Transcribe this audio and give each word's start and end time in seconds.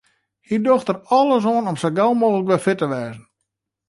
Hy 0.47 0.55
docht 0.65 0.89
der 0.89 0.99
alles 1.17 1.45
oan 1.53 1.69
om 1.71 1.77
sa 1.79 1.89
gau 1.97 2.11
mooglik 2.19 2.47
wer 2.49 2.63
fit 2.65 2.77
te 2.81 2.87
wêzen. 2.93 3.23